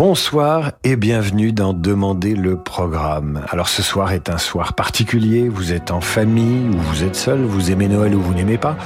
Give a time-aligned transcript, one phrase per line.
[0.00, 3.44] Bonsoir et bienvenue dans Demander le programme.
[3.50, 7.42] Alors ce soir est un soir particulier, vous êtes en famille ou vous êtes seul,
[7.42, 8.78] vous aimez Noël ou vous n'aimez pas.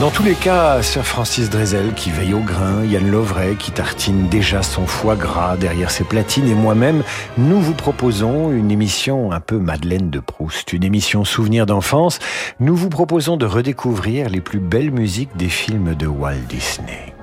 [0.00, 4.28] Dans tous les cas, Sir Francis Drezel qui veille au grain, Yann Lovray qui tartine
[4.28, 7.04] déjà son foie gras derrière ses platines et moi-même,
[7.38, 12.18] nous vous proposons une émission un peu Madeleine de Proust, une émission souvenir d'enfance.
[12.58, 17.14] Nous vous proposons de redécouvrir les plus belles musiques des films de Walt Disney.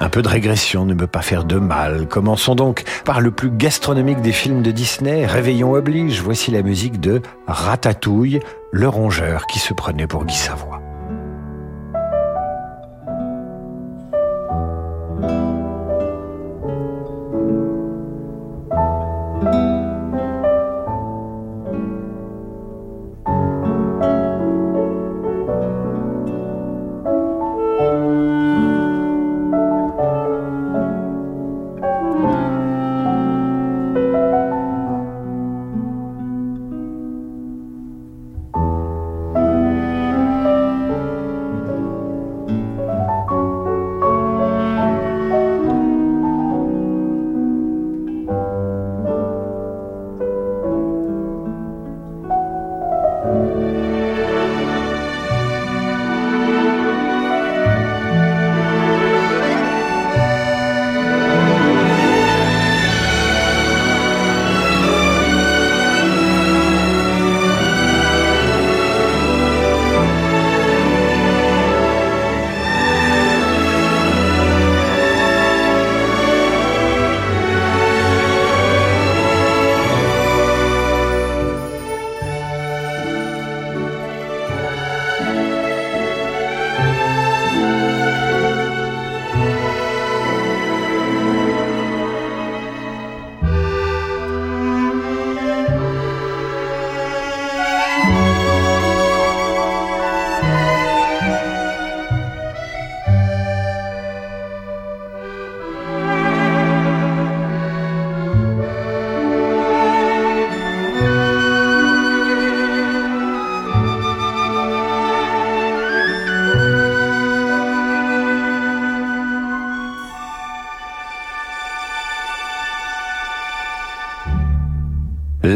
[0.00, 2.06] Un peu de régression ne peut pas faire de mal.
[2.08, 6.20] Commençons donc par le plus gastronomique des films de Disney, Réveillon oblige.
[6.20, 8.40] Voici la musique de Ratatouille,
[8.72, 10.80] le rongeur qui se prenait pour Guy Savoie.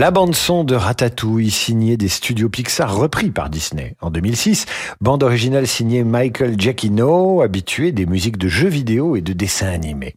[0.09, 4.65] La bande-son de Ratatouille, signée des studios Pixar, repris par Disney en 2006.
[5.03, 10.15] Bande originale signée Michael Giacchino, habitué des musiques de jeux vidéo et de dessins animés.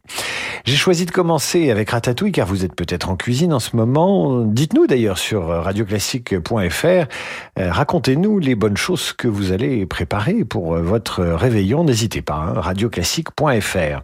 [0.64, 4.42] J'ai choisi de commencer avec Ratatouille car vous êtes peut-être en cuisine en ce moment.
[4.42, 7.04] Dites-nous d'ailleurs sur radioclassique.fr, euh,
[7.58, 11.82] racontez-nous les bonnes choses que vous allez préparer pour euh, votre réveillon.
[11.82, 14.02] N'hésitez pas, hein, radioclassique.fr.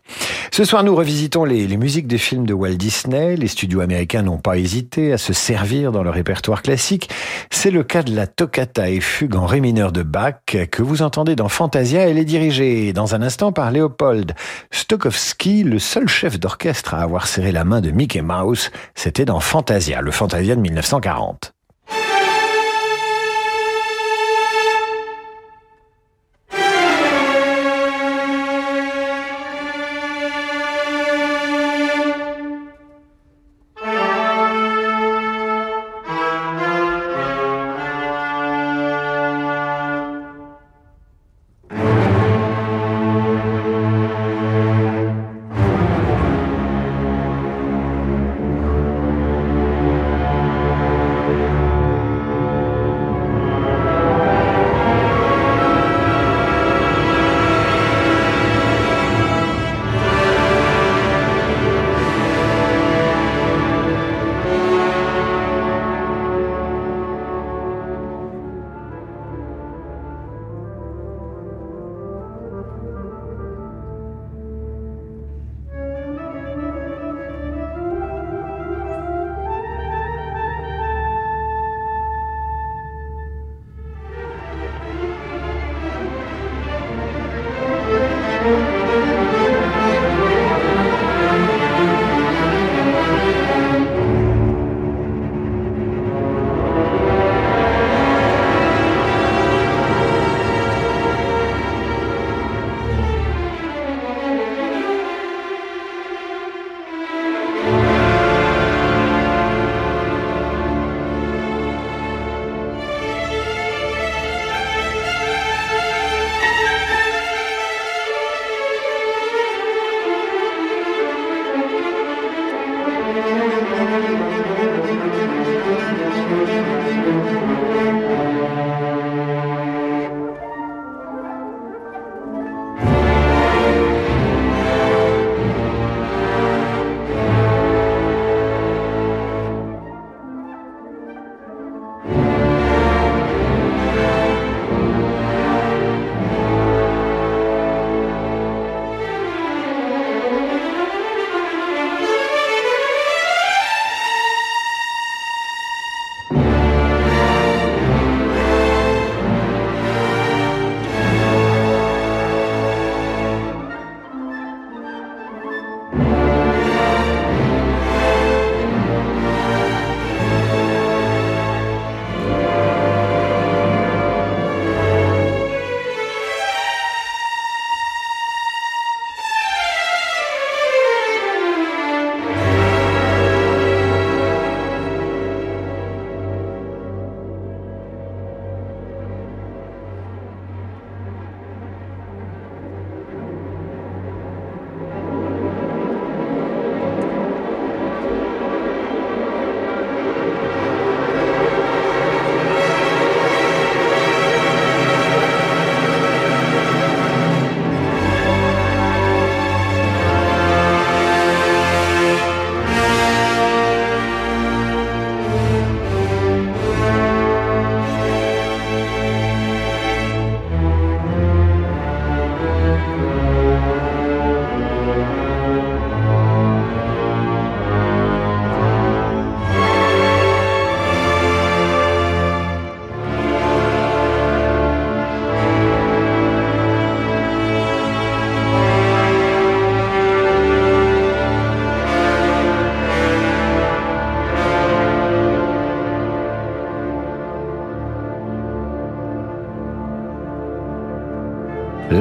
[0.50, 3.36] Ce soir, nous revisitons les, les musiques des films de Walt Disney.
[3.36, 7.08] Les studios américains n'ont pas hésité à se servir dans le répertoire classique.
[7.50, 11.02] C'est le cas de la toccata et fugue en ré mineur de Bach que vous
[11.02, 12.08] entendez dans Fantasia.
[12.08, 14.34] Elle est dirigée dans un instant par Léopold
[14.72, 19.26] Stokowski, le seul chef d'orchestre orchestre à avoir serré la main de Mickey Mouse, c'était
[19.26, 21.52] dans Fantasia, le Fantasia de 1940.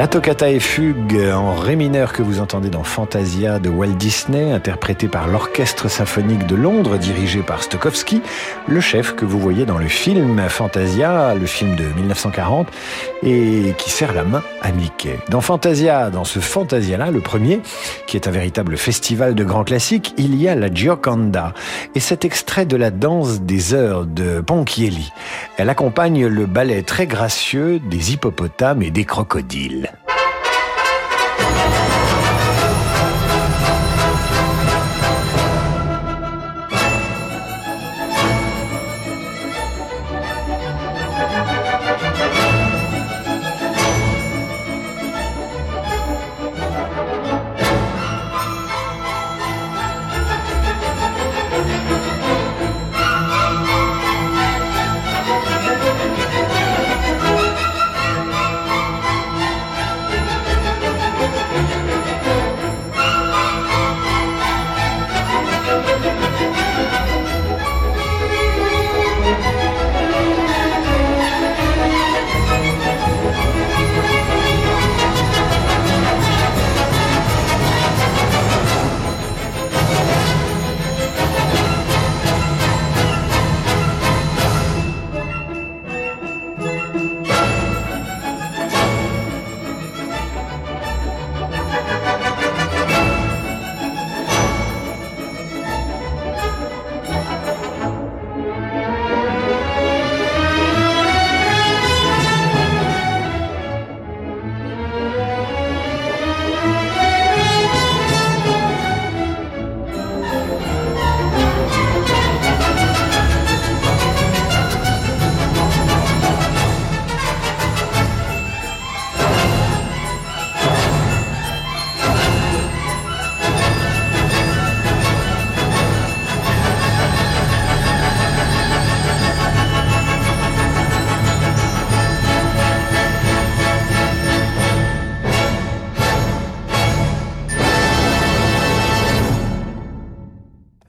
[0.08, 5.08] Toccata et fugue en ré mineur que vous entendez dans Fantasia de Walt Disney, interprétée
[5.08, 8.22] par l'Orchestre symphonique de Londres, dirigé par Stokowski,
[8.68, 12.68] le chef que vous voyez dans le film Fantasia, le film de 1940,
[13.24, 14.44] et qui serre la main
[15.30, 17.62] Dans Fantasia, dans ce Fantasia-là, le premier,
[18.06, 21.54] qui est un véritable festival de grands classiques, il y a la Gioconda,
[21.96, 25.12] et cet extrait de la danse des heures de Ponchielli.
[25.58, 29.90] Elle accompagne le ballet très gracieux des hippopotames et des crocodiles.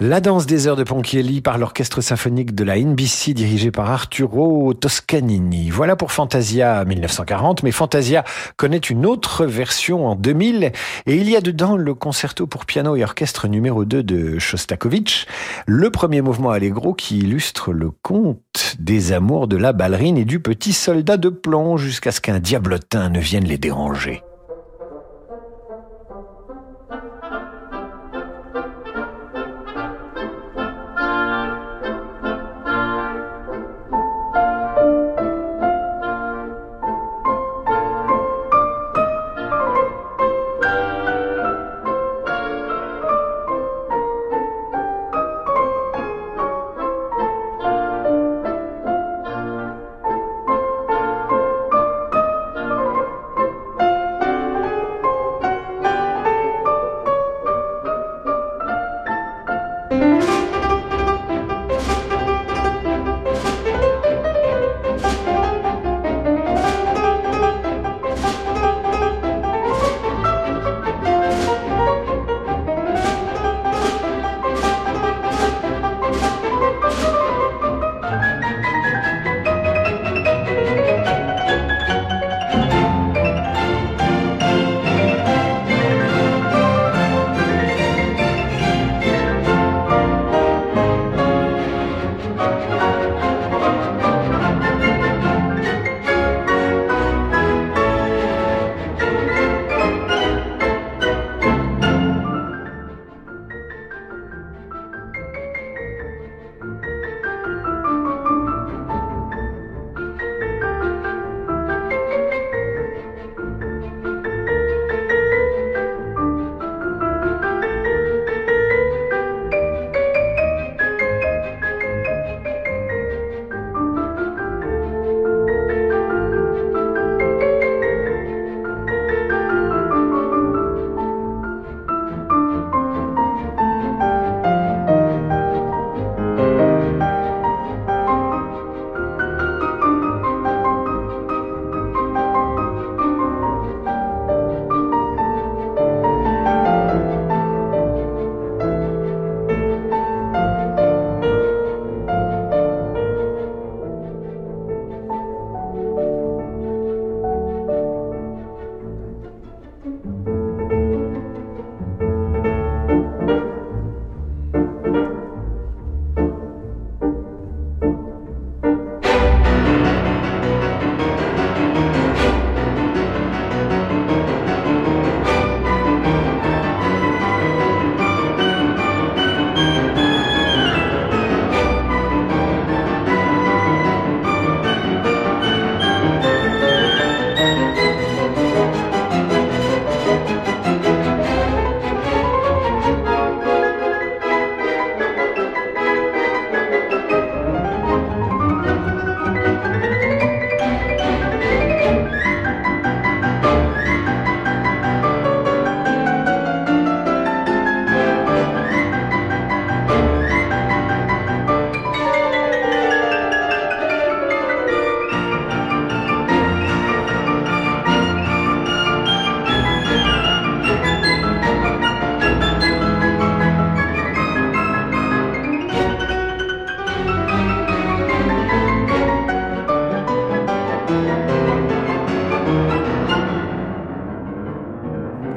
[0.09, 4.73] La danse des heures de Ponchielli par l'orchestre symphonique de la NBC dirigé par Arturo
[4.73, 5.69] Toscanini.
[5.69, 8.25] Voilà pour Fantasia 1940, mais Fantasia
[8.57, 10.73] connaît une autre version en 2000
[11.05, 15.27] et il y a dedans le concerto pour piano et orchestre numéro 2 de Shostakovich,
[15.67, 20.41] le premier mouvement allegro qui illustre le conte des amours de la ballerine et du
[20.41, 24.23] petit soldat de plomb jusqu'à ce qu'un diablotin ne vienne les déranger.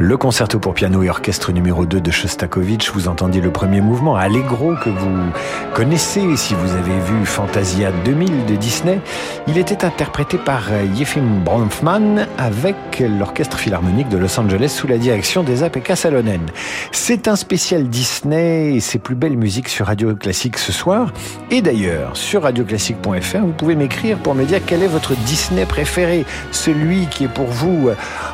[0.04, 4.16] Le concerto pour piano et orchestre numéro 2 de Shostakovich, vous entendiez le premier mouvement,
[4.16, 5.32] Allegro, que vous
[5.76, 9.00] connaissez si vous avez vu Fantasia 2000 de Disney.
[9.48, 10.64] Il était interprété par
[10.96, 16.48] Yefim Bronfman avec l'orchestre philharmonique de Los Angeles sous la direction des APK Salonen.
[16.92, 21.14] C'est un spécial Disney et ses plus belles musiques sur Radio Classique ce soir.
[21.52, 26.26] Et d'ailleurs, sur radioclassique.fr, vous pouvez m'écrire pour me dire quel est votre Disney préféré,
[26.52, 27.90] celui qui est pour vous,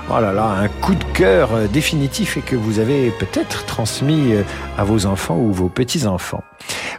[0.09, 4.33] oh là là, un coup de cœur définitif et que vous avez peut-être transmis
[4.77, 6.43] à vos enfants ou vos petits-enfants.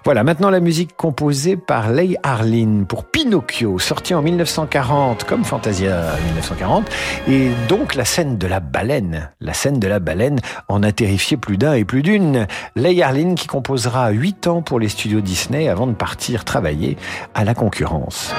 [0.05, 6.15] Voilà, maintenant la musique composée par Leigh Harlin pour Pinocchio, sorti en 1940, comme Fantasia
[6.27, 6.89] 1940,
[7.29, 9.31] et donc la scène de la baleine.
[9.41, 10.39] La scène de la baleine
[10.69, 12.47] en a terrifié plus d'un et plus d'une.
[12.77, 16.97] Leigh Harlin qui composera 8 ans pour les studios Disney avant de partir travailler
[17.35, 18.33] à la concurrence.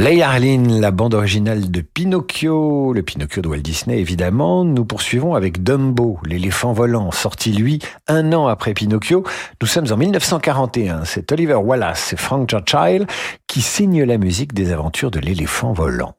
[0.00, 4.64] Leigh Harlin, la bande originale de Pinocchio, le Pinocchio de Walt Disney évidemment.
[4.64, 9.24] Nous poursuivons avec Dumbo, l'éléphant volant, sorti lui un an après Pinocchio.
[9.60, 11.04] Nous sommes en 1941.
[11.04, 13.06] C'est Oliver Wallace et Frank Churchill
[13.46, 16.14] qui signent la musique des aventures de l'éléphant volant.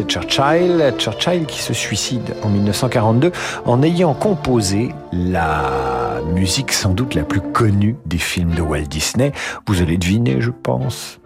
[0.00, 0.94] Et Churchill.
[0.98, 3.32] Churchill qui se suicide en 1942
[3.64, 9.32] en ayant composé la musique sans doute la plus connue des films de Walt Disney.
[9.66, 11.18] Vous allez deviner, je pense.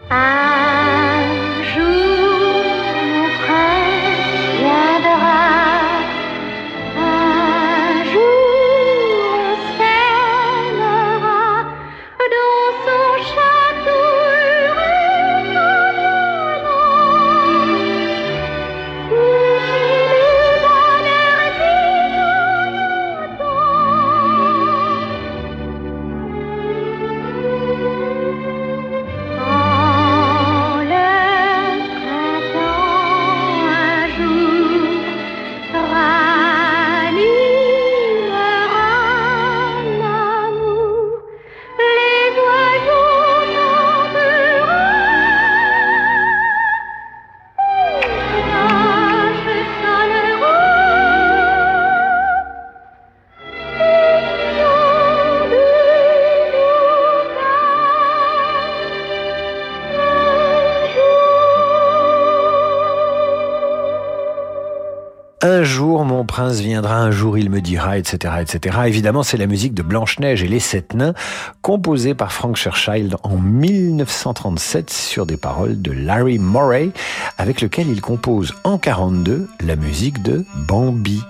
[65.77, 68.79] Jour, mon prince viendra, un jour, il me dira, etc., etc.
[68.87, 71.13] Évidemment, c'est la musique de Blanche-Neige et les Sept Nains,
[71.61, 76.93] composée par Frank Churchill en 1937 sur des paroles de Larry Morey,
[77.37, 81.21] avec lequel il compose en 42 la musique de Bambi.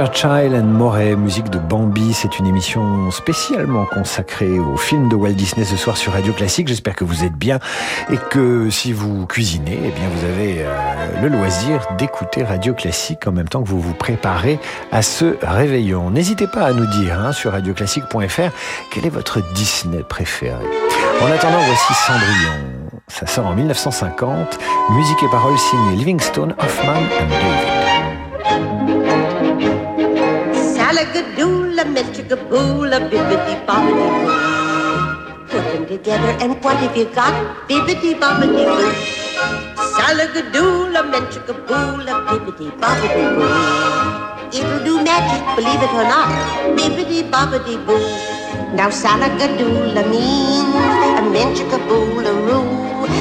[0.00, 2.14] Churchill and Moray, musique de Bambi.
[2.14, 6.68] C'est une émission spécialement consacrée au film de Walt Disney ce soir sur Radio Classique.
[6.68, 7.58] J'espère que vous êtes bien
[8.10, 13.26] et que si vous cuisinez, eh bien vous avez euh, le loisir d'écouter Radio Classique
[13.26, 14.58] en même temps que vous vous préparez
[14.90, 16.10] à ce réveillon.
[16.10, 18.50] N'hésitez pas à nous dire hein, sur radioclassique.fr
[18.94, 20.64] quel est votre Disney préféré.
[21.20, 22.96] En attendant, voici Cendrillon.
[23.08, 24.58] Ça sort en 1950.
[24.92, 27.79] Musique et paroles signées Livingstone, Hoffman and David.
[31.70, 34.34] Salagadoola, metricaboola, bibbidi bobbidi boo.
[35.50, 37.34] Put them together and what have you got?
[37.68, 38.90] Bibbidi bobbidi boo.
[39.96, 43.48] Salagadoola, metricaboola, bibbidi bobbidi boo.
[44.52, 46.28] It'll do magic, believe it or not.
[46.76, 48.00] Bibbidi bobbidi boo.
[48.74, 50.74] Now salagadoola means
[51.20, 52.64] a menchicaboola roo.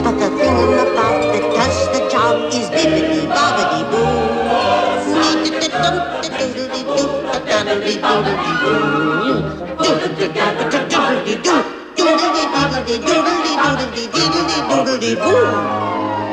[0.04, 4.30] But the thing about that does the job is bibbidi bobbidi boo
[7.60, 9.36] gabbity bobbity boo.
[9.84, 11.60] Doodly gabbity doodly doo.
[11.98, 16.29] Doodly bobbity doodly doodly diddly boobity boo.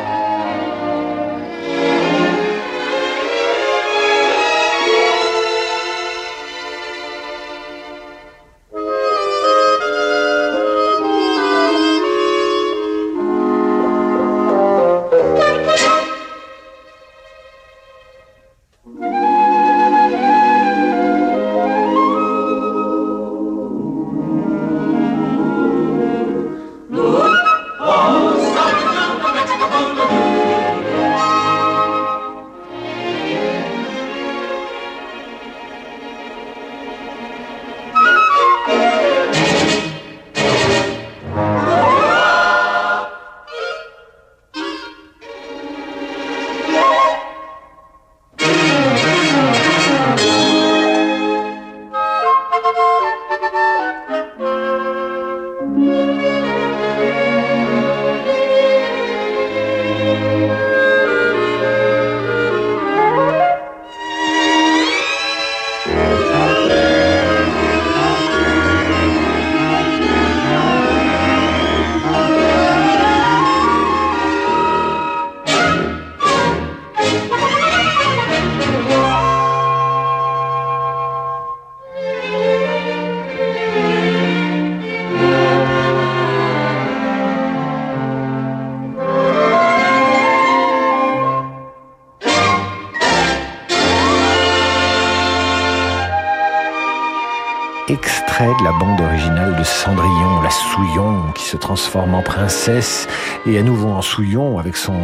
[101.94, 103.08] En princesse
[103.46, 104.94] et à nouveau en Souillon avec son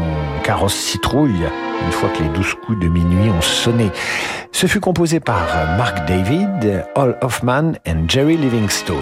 [0.43, 1.47] carrosse citrouille,
[1.87, 3.91] une fois que les douze coups de minuit ont sonné.
[4.51, 5.47] Ce fut composé par
[5.79, 8.97] Mark David, Al Hoffman et Jerry Livingstone.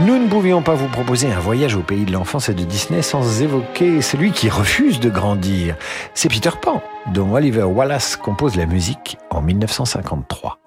[0.00, 3.02] Nous ne pouvions pas vous proposer un voyage au pays de l'enfance et de Disney
[3.02, 5.76] sans évoquer celui qui refuse de grandir.
[6.14, 6.82] C'est Peter Pan,
[7.12, 10.61] dont Oliver Wallace compose la musique en 1953.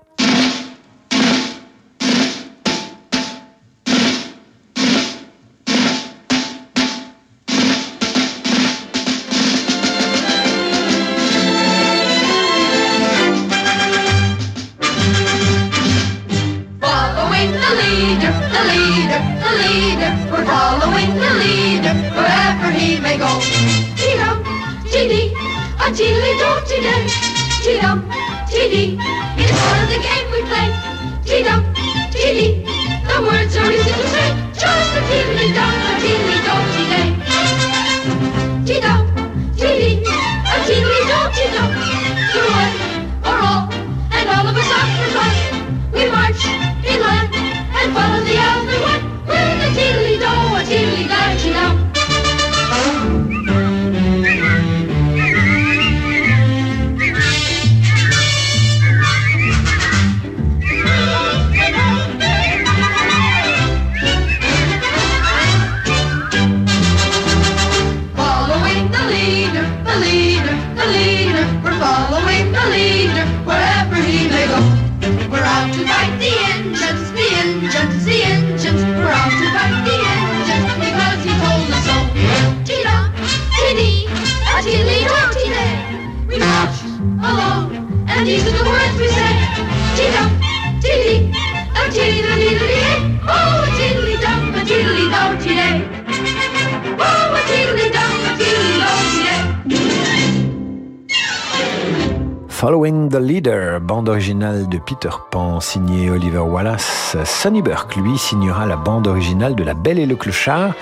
[104.06, 107.18] Bande originale de Peter Pan, signée Oliver Wallace.
[107.26, 110.76] Sonny Burke, lui, signera la bande originale de La Belle et le Clochard.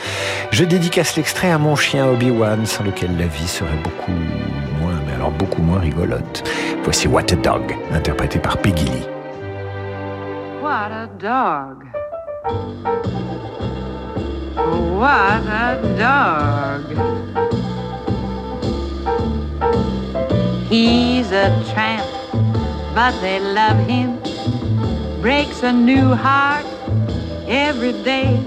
[0.51, 4.11] Je dédicace l'extrait à mon chien Obi-Wan, sans lequel la vie serait beaucoup
[4.81, 6.43] moins, mais alors beaucoup moins rigolote.
[6.83, 9.07] Voici What a Dog, interprété par Peggy Lee.
[10.61, 11.85] What a dog.
[14.97, 16.97] What a dog.
[20.69, 22.03] He's a tramp,
[22.93, 24.19] but they love him.
[25.21, 26.65] Breaks a new heart
[27.47, 28.37] every day.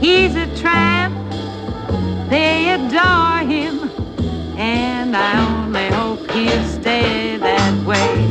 [0.00, 1.14] He's a tramp,
[2.28, 3.90] they adore him,
[4.58, 8.28] and I only hope he'll stay that way.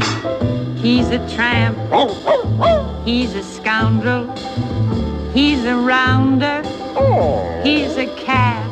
[0.80, 1.78] He's a tramp,
[3.06, 4.32] he's a scoundrel,
[5.34, 6.62] he's a rounder,
[6.96, 7.62] oh.
[7.64, 8.70] he's a cad,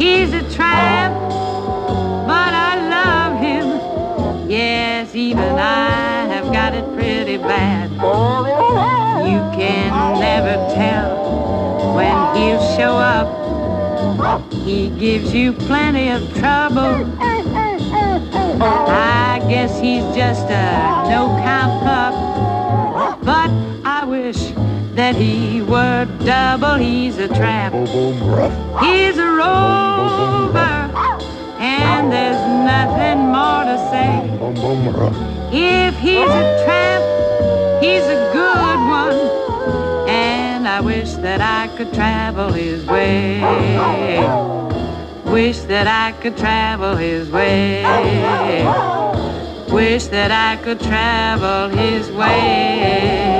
[0.00, 0.95] he's a tramp
[5.16, 7.90] Even I have got it pretty bad.
[9.26, 14.52] You can never tell when he'll show up.
[14.52, 17.10] He gives you plenty of trouble.
[18.60, 23.24] I guess he's just a no count pup.
[23.24, 23.50] But
[23.86, 24.52] I wish
[24.96, 26.74] that he were double.
[26.74, 27.74] He's a tramp.
[28.82, 30.85] He's a rover
[31.92, 34.12] and there's nothing more to say.
[35.52, 37.04] If he's a tramp,
[37.82, 39.18] he's a good one,
[40.08, 43.40] and I wish that I could travel his way.
[45.24, 47.82] Wish that I could travel his way.
[49.70, 53.35] Wish that I could travel his way.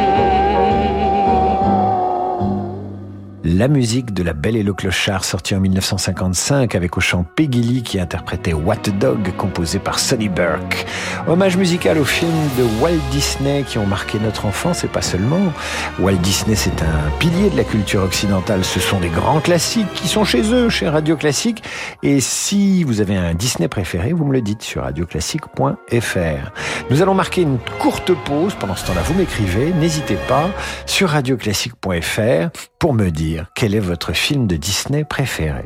[3.46, 7.62] La musique de La Belle et le Clochard, sortie en 1955 avec au chant Peggy
[7.62, 10.84] Lee qui interprétait What Dog, composé par Sonny Burke.
[11.28, 15.52] Hommage musical aux films de Walt Disney qui ont marqué notre enfance et pas seulement.
[16.00, 18.64] Walt Disney, c'est un pilier de la culture occidentale.
[18.64, 21.62] Ce sont des grands classiques qui sont chez eux, chez Radio Classique.
[22.02, 26.50] Et si vous avez un Disney préféré, vous me le dites sur radioclassique.fr.
[26.90, 28.54] Nous allons marquer une courte pause.
[28.58, 29.72] Pendant ce temps-là, vous m'écrivez.
[29.72, 30.50] N'hésitez pas
[30.84, 35.64] sur radioclassique.fr pour me dire quel est votre film de Disney préféré?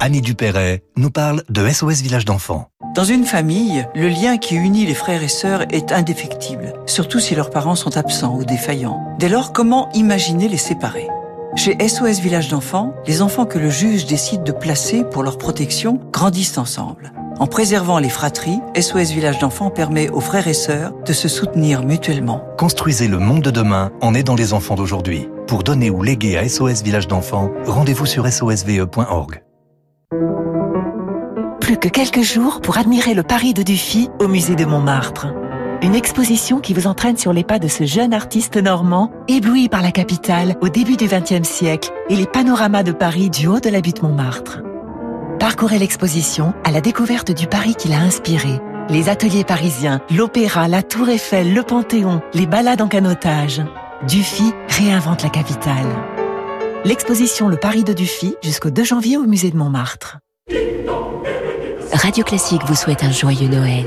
[0.00, 2.68] Annie Dupéret nous parle de SOS Village d'enfants.
[2.94, 7.34] Dans une famille, le lien qui unit les frères et sœurs est indéfectible, surtout si
[7.34, 9.00] leurs parents sont absents ou défaillants.
[9.18, 11.08] Dès lors, comment imaginer les séparer?
[11.56, 16.00] Chez SOS Village d'enfants, les enfants que le juge décide de placer pour leur protection
[16.12, 17.12] grandissent ensemble.
[17.40, 21.82] En préservant les fratries, SOS Village d'enfants permet aux frères et sœurs de se soutenir
[21.82, 22.44] mutuellement.
[22.58, 25.28] Construisez le monde de demain en aidant les enfants d'aujourd'hui.
[25.48, 29.42] Pour donner ou léguer à SOS Village d'enfants, rendez-vous sur sosve.org.
[31.60, 35.26] Plus que quelques jours pour admirer le Paris de Dufy au musée de Montmartre.
[35.82, 39.82] Une exposition qui vous entraîne sur les pas de ce jeune artiste normand, ébloui par
[39.82, 43.70] la capitale au début du XXe siècle et les panoramas de Paris du haut de
[43.70, 44.60] la butte Montmartre.
[45.40, 48.60] Parcourez l'exposition à la découverte du Paris qui l'a inspiré.
[48.88, 53.62] Les ateliers parisiens, l'opéra, la tour Eiffel, le Panthéon, les balades en canotage.
[54.06, 55.88] Dufy réinvente la capitale.
[56.84, 60.18] L'exposition Le Paris de Dufy jusqu'au 2 janvier au musée de Montmartre.
[61.92, 63.86] Radio Classique vous souhaite un joyeux Noël.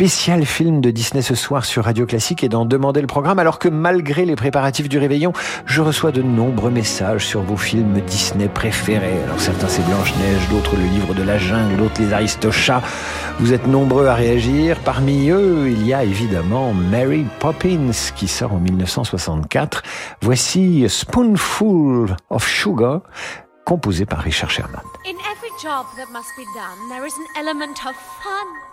[0.00, 3.58] Spécial film de Disney ce soir sur Radio Classique et d'en demander le programme alors
[3.58, 5.34] que malgré les préparatifs du réveillon,
[5.66, 9.22] je reçois de nombreux messages sur vos films Disney préférés.
[9.24, 12.80] Alors certains c'est Blanche-Neige, d'autres le livre de la jungle, d'autres les Aristochats.
[13.40, 14.78] Vous êtes nombreux à réagir.
[14.86, 19.82] Parmi eux, il y a évidemment Mary Poppins qui sort en 1964.
[20.22, 23.02] Voici Spoonful of Sugar
[23.66, 24.80] composé par Richard Sherman.
[25.04, 27.94] In every job that must be done, there is an element of
[28.24, 28.69] fun.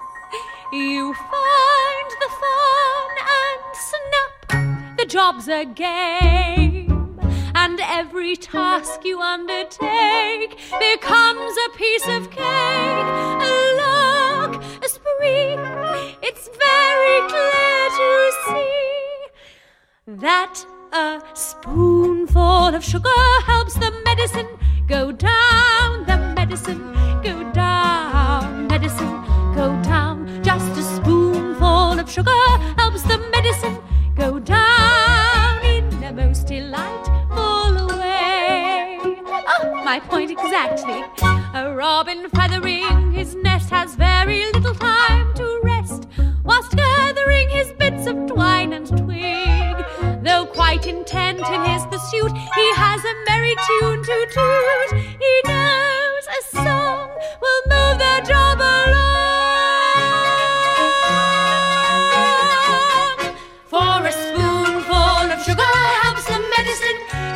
[0.73, 3.09] You find the fun
[3.39, 7.17] and snap, the job's a game.
[7.55, 13.07] And every task you undertake becomes a piece of cake.
[13.49, 15.57] A lark, a spree,
[16.21, 19.07] it's very clear to see
[20.07, 23.09] that a spoonful of sugar
[23.45, 24.47] helps the medicine
[24.87, 29.23] go down, the medicine go down, medicine
[29.55, 30.16] go down.
[30.41, 32.31] Just a spoonful of sugar
[32.77, 33.77] helps the medicine
[34.15, 38.99] go down in the most delightful way.
[39.53, 41.03] Oh, my point exactly.
[41.53, 46.07] A robin feathering his nest has very little time to rest
[46.43, 49.75] whilst gathering his bits of twine and twig.
[50.23, 54.99] Though quite intent in his pursuit, he has a merry tune to toot.
[55.23, 57.09] He knows a song
[57.41, 59.26] will move the job along.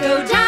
[0.01, 0.40] Go down.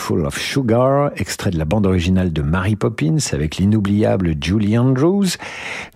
[0.00, 5.26] Spoonful of Sugar, extrait de la bande originale de Mary Poppins avec l'inoubliable Julie Andrews.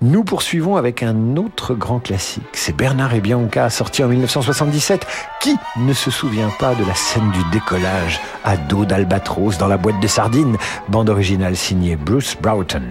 [0.03, 2.43] Nous poursuivons avec un autre grand classique.
[2.53, 5.07] C'est Bernard et Bianca, sorti en 1977.
[5.41, 9.79] Qui ne se souvient pas de la scène du décollage à dos d'albatros dans la
[9.79, 10.59] boîte de sardines?
[10.89, 12.83] Bande originale signée Bruce Broughton.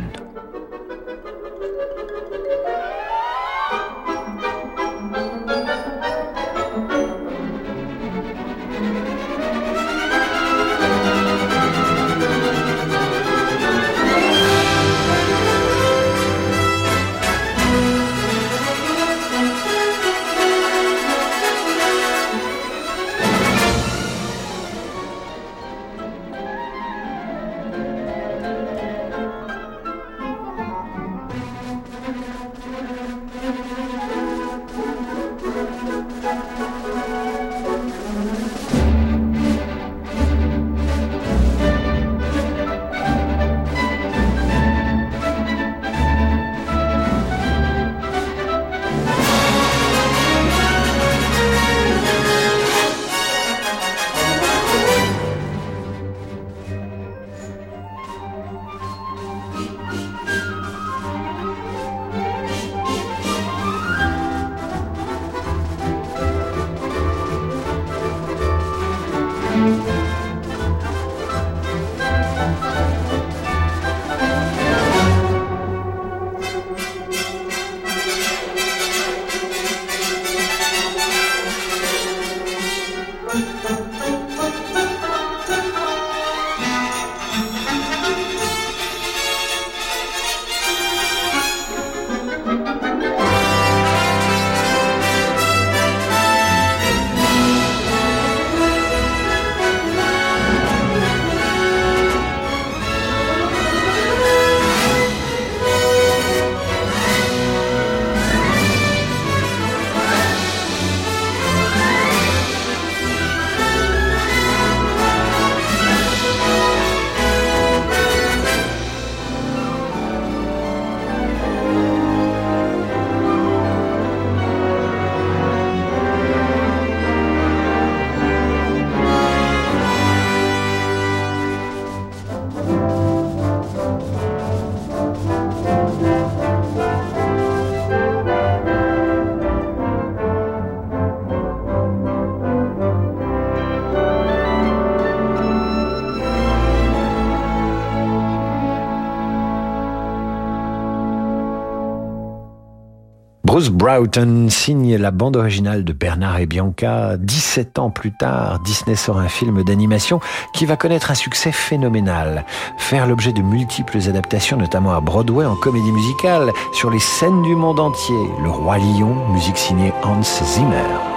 [153.69, 157.17] Broughton signe la bande originale de Bernard et Bianca.
[157.17, 160.19] 17 ans plus tard, Disney sort un film d'animation
[160.53, 162.45] qui va connaître un succès phénoménal,
[162.77, 167.55] faire l'objet de multiples adaptations, notamment à Broadway en comédie musicale, sur les scènes du
[167.55, 168.15] monde entier.
[168.41, 171.12] Le Roi Lion, musique signée Hans Zimmer.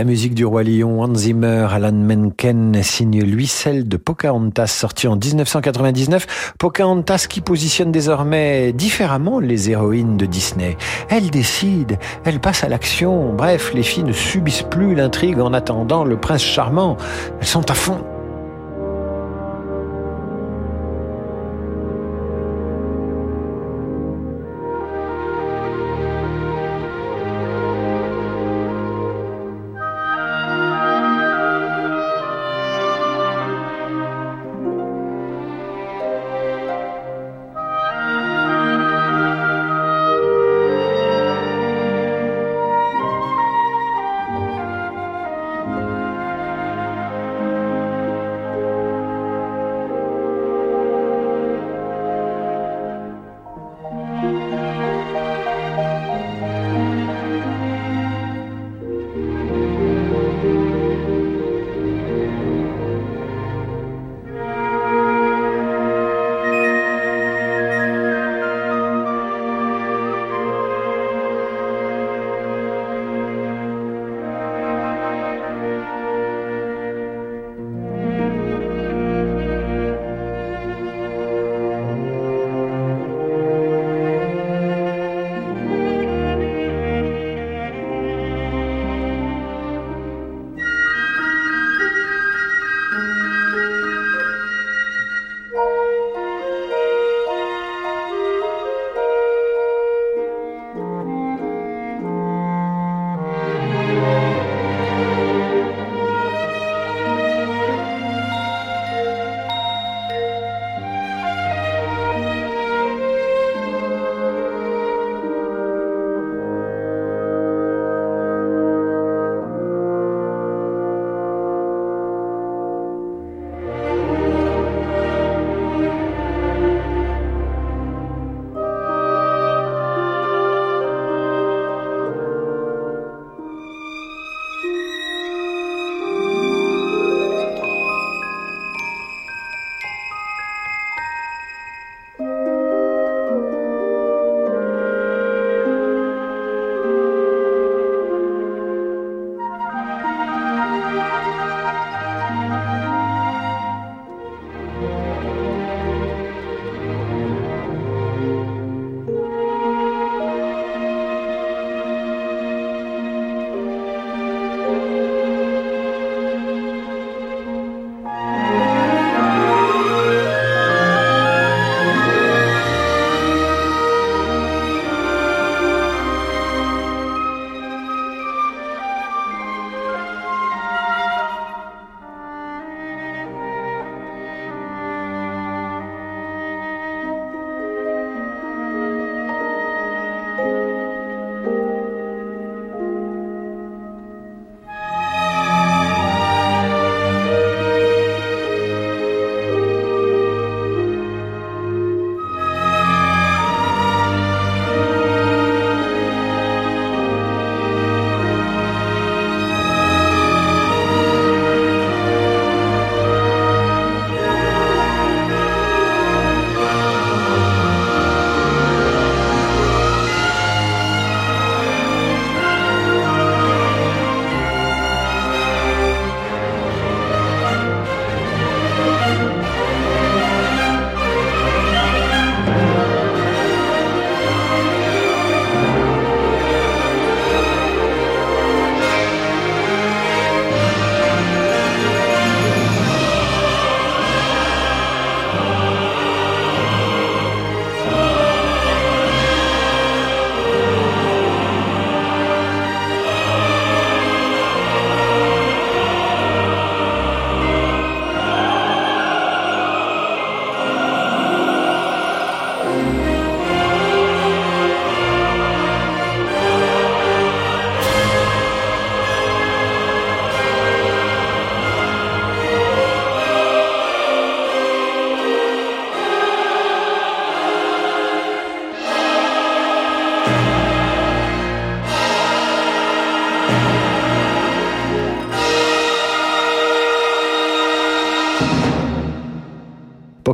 [0.00, 5.06] La musique du Roi Lion, Hans Zimmer, Alan Menken signe lui celle de Pocahontas, sortie
[5.08, 6.54] en 1999.
[6.58, 10.78] Pocahontas qui positionne désormais différemment les héroïnes de Disney.
[11.10, 13.34] Elle décide, elle passe à l'action.
[13.34, 16.96] Bref, les filles ne subissent plus l'intrigue en attendant le prince charmant.
[17.38, 17.98] Elles sont à fond.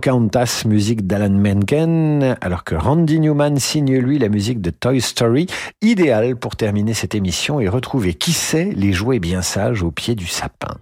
[0.06, 5.48] Pocahontas, musique d'Alan Menken, alors que Randy Newman signe lui la musique de Toy Story,
[5.82, 10.14] idéal pour terminer cette émission et retrouver qui sait les jouets bien sages au pied
[10.14, 10.76] du sapin.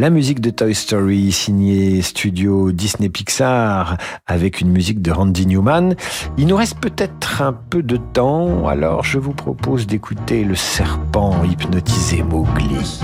[0.00, 5.94] La musique de Toy Story, signée studio Disney Pixar, avec une musique de Randy Newman.
[6.38, 11.44] Il nous reste peut-être un peu de temps, alors je vous propose d'écouter le serpent
[11.44, 13.02] hypnotisé Mowgli.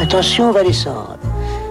[0.00, 1.18] Attention, on va descendre.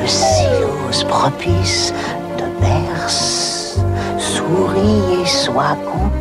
[0.00, 1.92] Le silence propice
[2.36, 3.80] te berce.
[4.18, 6.19] Souris et sois complice.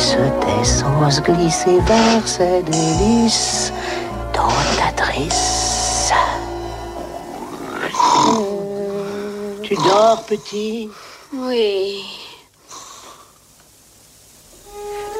[0.00, 3.70] Laisse tes sens glisser vers ces délices
[4.32, 4.48] dans
[4.78, 6.10] ta drisse.
[9.62, 10.88] Tu dors, petit?
[11.34, 12.02] Oui.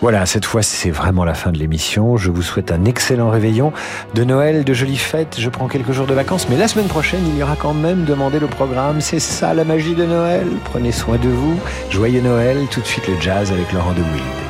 [0.00, 2.16] Voilà, cette fois c'est vraiment la fin de l'émission.
[2.16, 3.72] Je vous souhaite un excellent réveillon
[4.14, 5.36] de Noël, de jolies fêtes.
[5.38, 8.04] Je prends quelques jours de vacances, mais la semaine prochaine il y aura quand même
[8.04, 9.02] demandé le programme.
[9.02, 10.46] C'est ça la magie de Noël.
[10.64, 11.60] Prenez soin de vous.
[11.90, 12.66] Joyeux Noël.
[12.70, 14.49] Tout de suite le jazz avec Laurent de Wild.